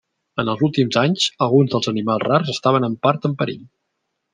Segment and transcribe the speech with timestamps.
[0.43, 3.67] En els últims anys, alguns dels animals rars estaven en part en perill.